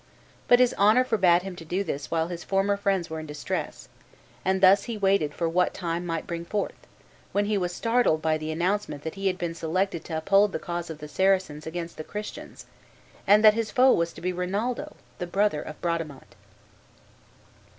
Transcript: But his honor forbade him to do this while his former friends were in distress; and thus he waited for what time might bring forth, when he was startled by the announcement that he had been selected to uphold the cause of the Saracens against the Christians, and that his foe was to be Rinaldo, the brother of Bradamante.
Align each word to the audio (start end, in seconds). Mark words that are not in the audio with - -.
But 0.47 0.57
his 0.57 0.73
honor 0.79 1.03
forbade 1.03 1.43
him 1.43 1.55
to 1.57 1.63
do 1.63 1.83
this 1.83 2.09
while 2.09 2.29
his 2.29 2.43
former 2.43 2.75
friends 2.75 3.07
were 3.07 3.19
in 3.19 3.27
distress; 3.27 3.87
and 4.43 4.59
thus 4.59 4.85
he 4.85 4.97
waited 4.97 5.31
for 5.35 5.47
what 5.47 5.75
time 5.75 6.07
might 6.07 6.25
bring 6.25 6.43
forth, 6.43 6.87
when 7.33 7.45
he 7.45 7.55
was 7.55 7.71
startled 7.71 8.19
by 8.19 8.39
the 8.39 8.49
announcement 8.49 9.03
that 9.03 9.13
he 9.13 9.27
had 9.27 9.37
been 9.37 9.53
selected 9.53 10.03
to 10.05 10.17
uphold 10.17 10.53
the 10.53 10.57
cause 10.57 10.89
of 10.89 10.97
the 10.97 11.07
Saracens 11.07 11.67
against 11.67 11.97
the 11.97 12.03
Christians, 12.03 12.65
and 13.27 13.43
that 13.45 13.53
his 13.53 13.69
foe 13.69 13.93
was 13.93 14.11
to 14.13 14.21
be 14.21 14.33
Rinaldo, 14.33 14.95
the 15.19 15.27
brother 15.27 15.61
of 15.61 15.79
Bradamante. 15.81 16.35